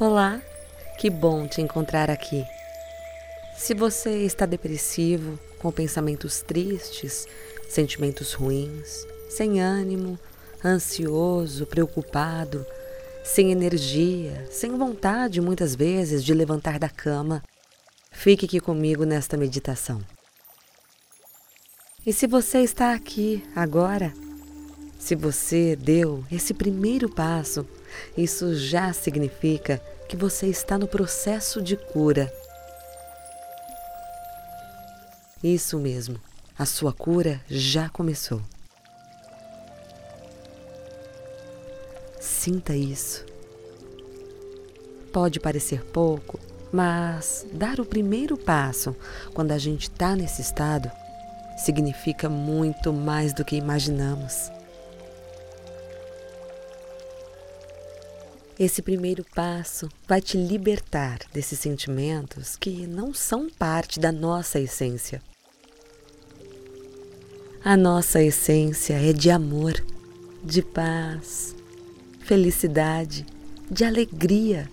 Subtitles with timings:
[0.00, 0.40] Olá,
[0.96, 2.46] que bom te encontrar aqui.
[3.56, 7.26] Se você está depressivo, com pensamentos tristes,
[7.68, 10.16] sentimentos ruins, sem ânimo,
[10.64, 12.64] ansioso, preocupado,
[13.24, 17.42] sem energia, sem vontade muitas vezes de levantar da cama,
[18.12, 20.00] fique aqui comigo nesta meditação.
[22.06, 24.14] E se você está aqui agora,
[24.96, 27.66] se você deu esse primeiro passo,
[28.16, 32.32] isso já significa que você está no processo de cura.
[35.42, 36.20] Isso mesmo,
[36.58, 38.42] a sua cura já começou.
[42.20, 43.24] Sinta isso.
[45.12, 46.40] Pode parecer pouco,
[46.72, 48.94] mas dar o primeiro passo
[49.34, 50.90] quando a gente está nesse estado
[51.56, 54.50] significa muito mais do que imaginamos.
[58.58, 65.22] Esse primeiro passo vai te libertar desses sentimentos que não são parte da nossa essência.
[67.62, 69.74] A nossa essência é de amor,
[70.42, 71.54] de paz,
[72.18, 73.24] felicidade,
[73.70, 74.68] de alegria.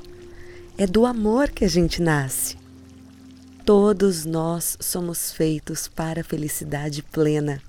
[0.79, 2.57] É do amor que a gente nasce.
[3.63, 7.61] Todos nós somos feitos para a felicidade plena.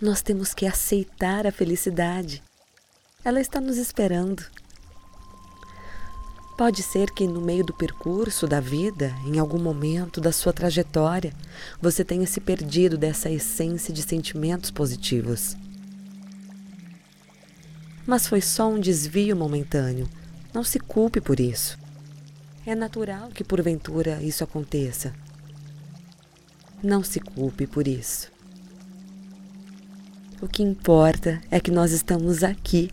[0.00, 2.42] Nós temos que aceitar a felicidade
[3.26, 4.40] ela está nos esperando.
[6.56, 11.32] Pode ser que no meio do percurso da vida, em algum momento da sua trajetória,
[11.82, 15.56] você tenha se perdido dessa essência de sentimentos positivos.
[18.06, 20.08] Mas foi só um desvio momentâneo.
[20.54, 21.76] Não se culpe por isso.
[22.64, 25.12] É natural que porventura isso aconteça.
[26.80, 28.30] Não se culpe por isso.
[30.40, 32.88] O que importa é que nós estamos aqui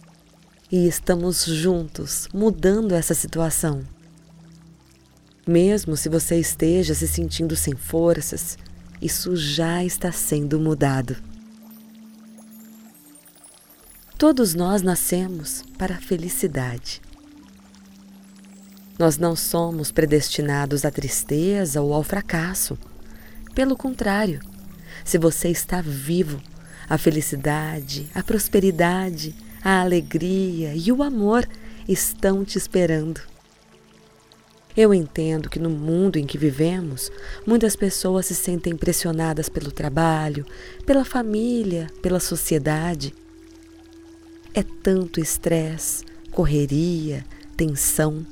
[0.73, 3.83] e estamos juntos mudando essa situação.
[5.45, 8.57] Mesmo se você esteja se sentindo sem forças,
[8.99, 11.15] isso já está sendo mudado.
[14.17, 17.03] Todos nós nascemos para a felicidade.
[18.97, 22.79] Nós não somos predestinados à tristeza ou ao fracasso.
[23.53, 24.39] Pelo contrário,
[25.05, 26.41] se você está vivo,
[26.89, 31.47] a felicidade, a prosperidade, a alegria e o amor
[31.87, 33.21] estão te esperando.
[34.75, 37.11] Eu entendo que no mundo em que vivemos,
[37.45, 40.45] muitas pessoas se sentem pressionadas pelo trabalho,
[40.85, 43.13] pela família, pela sociedade.
[44.53, 47.23] É tanto estresse, correria,
[47.55, 48.25] tensão.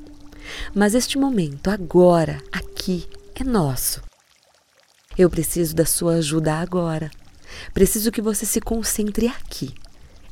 [0.74, 3.06] Mas este momento, agora, aqui,
[3.36, 4.02] é nosso.
[5.16, 7.10] Eu preciso da sua ajuda agora.
[7.72, 9.72] Preciso que você se concentre aqui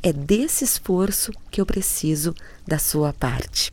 [0.03, 2.34] é desse esforço que eu preciso
[2.66, 3.72] da sua parte.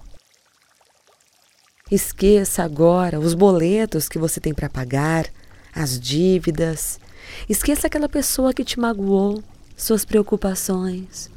[1.90, 5.26] Esqueça agora os boletos que você tem para pagar,
[5.74, 7.00] as dívidas.
[7.48, 9.42] Esqueça aquela pessoa que te magoou,
[9.76, 11.30] suas preocupações,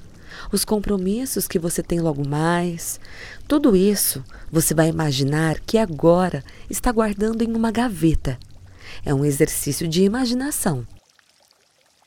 [0.50, 2.98] os compromissos que você tem logo mais.
[3.46, 8.36] Tudo isso você vai imaginar que agora está guardando em uma gaveta.
[9.04, 10.84] É um exercício de imaginação.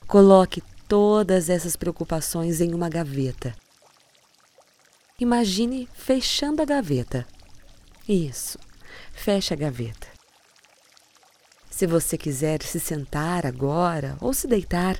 [0.06, 3.56] Coloque todas essas preocupações em uma gaveta.
[5.20, 7.26] Imagine fechando a gaveta.
[8.08, 8.58] Isso,
[9.12, 10.08] feche a gaveta.
[11.70, 15.00] Se você quiser se sentar agora ou se deitar,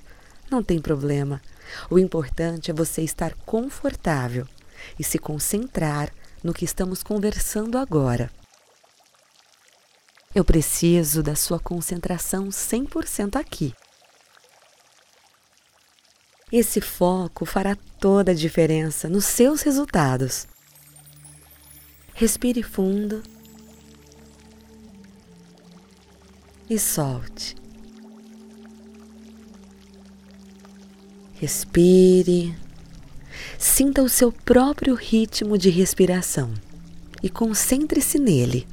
[0.50, 1.42] não tem problema.
[1.90, 4.48] O importante é você estar confortável
[4.98, 6.12] e se concentrar
[6.44, 8.30] no que estamos conversando agora.
[10.36, 13.74] Eu preciso da sua concentração 100% aqui.
[16.54, 20.46] Esse foco fará toda a diferença nos seus resultados.
[22.14, 23.24] Respire fundo
[26.70, 27.56] e solte.
[31.34, 32.56] Respire,
[33.58, 36.54] sinta o seu próprio ritmo de respiração
[37.24, 38.68] e concentre-se nele.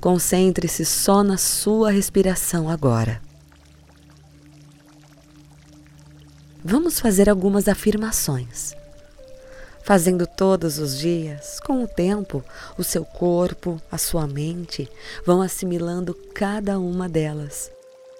[0.00, 3.27] Concentre-se só na sua respiração agora.
[6.64, 8.74] Vamos fazer algumas afirmações.
[9.84, 12.44] Fazendo todos os dias, com o tempo,
[12.76, 14.88] o seu corpo, a sua mente
[15.24, 17.70] vão assimilando cada uma delas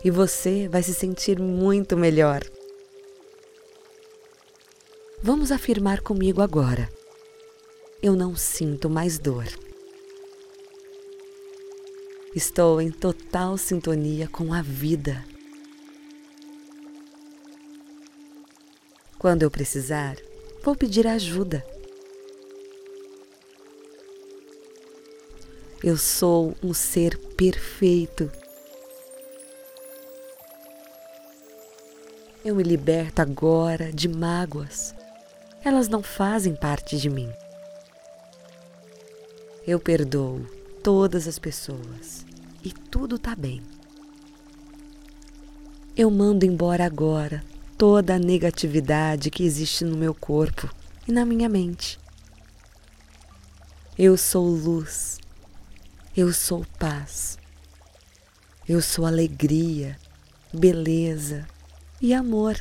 [0.04, 2.42] e você vai se sentir muito melhor.
[5.20, 6.88] Vamos afirmar comigo agora.
[8.00, 9.46] Eu não sinto mais dor.
[12.34, 15.24] Estou em total sintonia com a vida.
[19.18, 20.16] Quando eu precisar,
[20.62, 21.66] vou pedir ajuda.
[25.82, 28.30] Eu sou um ser perfeito.
[32.44, 34.94] Eu me liberto agora de mágoas.
[35.64, 37.28] Elas não fazem parte de mim.
[39.66, 40.46] Eu perdoo
[40.80, 42.24] todas as pessoas
[42.62, 43.60] e tudo está bem.
[45.96, 47.42] Eu mando embora agora
[47.78, 50.68] toda a negatividade que existe no meu corpo
[51.06, 51.96] e na minha mente.
[53.96, 55.20] Eu sou luz,
[56.16, 57.38] eu sou paz,
[58.68, 59.96] eu sou alegria,
[60.52, 61.46] beleza
[62.02, 62.58] e amor.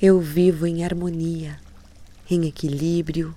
[0.00, 1.58] Eu vivo em harmonia,
[2.30, 3.34] em equilíbrio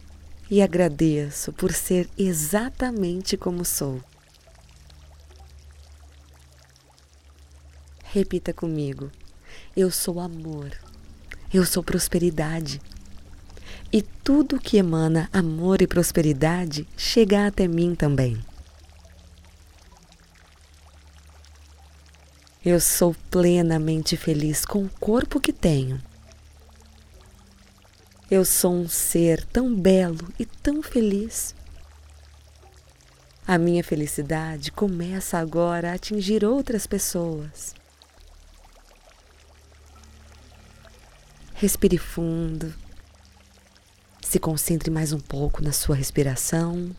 [0.52, 4.02] e agradeço por ser exatamente como sou.
[8.14, 9.10] Repita comigo:
[9.76, 10.72] Eu sou amor,
[11.52, 12.80] eu sou prosperidade.
[13.92, 18.38] E tudo que emana amor e prosperidade chega até mim também.
[22.64, 26.00] Eu sou plenamente feliz com o corpo que tenho.
[28.30, 31.56] Eu sou um ser tão belo e tão feliz.
[33.48, 37.74] A minha felicidade começa agora a atingir outras pessoas.
[41.64, 42.74] Respire fundo.
[44.22, 46.94] Se concentre mais um pouco na sua respiração.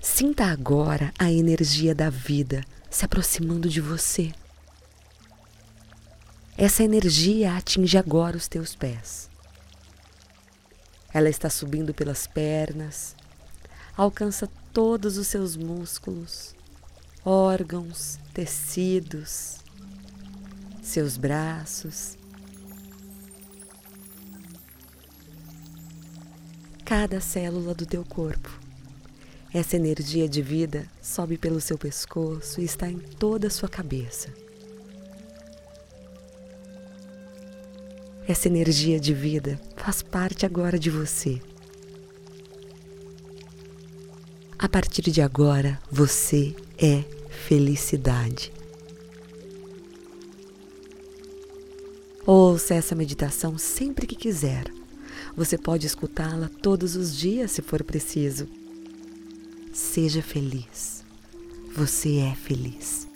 [0.00, 4.32] Sinta agora a energia da vida se aproximando de você.
[6.56, 9.28] Essa energia atinge agora os teus pés.
[11.12, 13.14] Ela está subindo pelas pernas,
[13.94, 16.54] alcança todos os seus músculos,
[17.22, 19.58] órgãos, tecidos,
[20.82, 22.18] seus braços,
[26.90, 28.50] cada célula do teu corpo.
[29.54, 34.28] Essa energia de vida sobe pelo seu pescoço e está em toda a sua cabeça.
[38.26, 41.40] Essa energia de vida faz parte agora de você.
[44.58, 47.04] A partir de agora, você é
[47.46, 48.52] felicidade.
[52.26, 54.79] Ouça essa meditação sempre que quiser
[55.36, 58.48] você pode escutá-la todos os dias se for preciso.
[59.72, 61.04] Seja feliz.
[61.74, 63.09] Você é feliz.